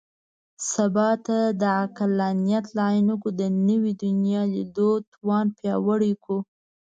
[0.71, 6.39] سبا ته د عقلانیت له عینکو د نوي دنیا لیدو توان پیاوړی کړو.